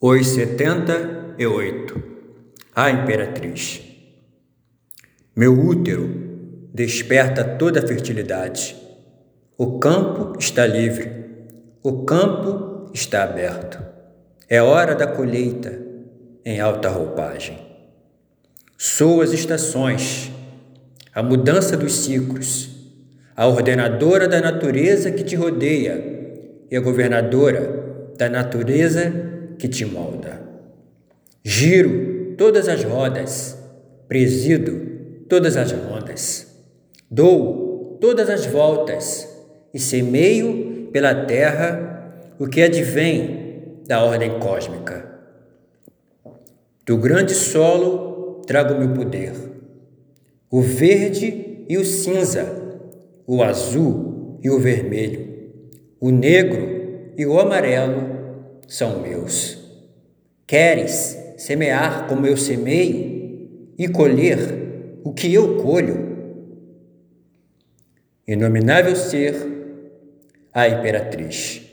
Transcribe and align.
Os 0.00 0.28
setenta 0.28 1.34
e 1.36 1.44
oito 1.44 2.00
A 2.72 2.88
Imperatriz 2.88 3.82
Meu 5.34 5.52
útero 5.58 6.08
desperta 6.72 7.42
toda 7.42 7.80
a 7.80 7.86
fertilidade. 7.86 8.76
O 9.56 9.80
campo 9.80 10.38
está 10.38 10.64
livre, 10.64 11.10
o 11.82 12.04
campo 12.04 12.92
está 12.94 13.24
aberto. 13.24 13.82
É 14.48 14.62
hora 14.62 14.94
da 14.94 15.08
colheita 15.08 15.76
em 16.44 16.60
alta 16.60 16.88
roupagem. 16.88 17.58
Sou 18.76 19.20
as 19.20 19.32
estações, 19.32 20.30
a 21.12 21.24
mudança 21.24 21.76
dos 21.76 22.04
ciclos, 22.04 22.70
a 23.34 23.48
ordenadora 23.48 24.28
da 24.28 24.40
natureza 24.40 25.10
que 25.10 25.24
te 25.24 25.34
rodeia 25.34 26.54
e 26.70 26.76
a 26.76 26.80
governadora 26.80 28.12
da 28.16 28.28
natureza 28.28 29.36
que 29.58 29.68
te 29.68 29.84
molda. 29.84 30.40
Giro 31.44 32.34
todas 32.36 32.68
as 32.68 32.84
rodas, 32.84 33.58
presido 34.06 34.88
todas 35.28 35.56
as 35.56 35.72
rondas, 35.72 36.46
dou 37.10 37.98
todas 38.00 38.30
as 38.30 38.46
voltas 38.46 39.28
e 39.74 39.78
semeio 39.78 40.88
pela 40.92 41.26
terra 41.26 42.34
o 42.38 42.46
que 42.46 42.62
advém 42.62 43.82
da 43.86 44.02
ordem 44.02 44.38
cósmica. 44.38 45.06
Do 46.86 46.96
grande 46.96 47.34
solo 47.34 48.42
trago 48.46 48.78
meu 48.78 48.94
poder, 48.94 49.32
o 50.50 50.62
verde 50.62 51.64
e 51.68 51.76
o 51.76 51.84
cinza, 51.84 52.46
o 53.26 53.42
azul 53.42 54.38
e 54.42 54.48
o 54.48 54.58
vermelho, 54.58 55.52
o 56.00 56.10
negro 56.10 57.12
e 57.16 57.26
o 57.26 57.38
amarelo 57.38 58.17
são 58.68 59.00
meus. 59.00 59.58
Queres 60.46 61.18
semear 61.38 62.06
como 62.06 62.26
eu 62.26 62.36
semeio 62.36 63.72
e 63.76 63.88
colher 63.88 65.00
o 65.02 65.12
que 65.12 65.32
eu 65.32 65.56
colho? 65.62 66.06
Inominável 68.26 68.94
ser, 68.94 69.34
a 70.52 70.68
imperatriz. 70.68 71.67